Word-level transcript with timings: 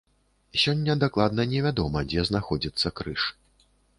Сёння 0.61 0.95
дакладна 1.03 1.45
не 1.51 1.59
вядома, 1.67 2.03
дзе 2.13 2.25
знаходзіцца 2.31 2.87
крыж. 3.01 3.21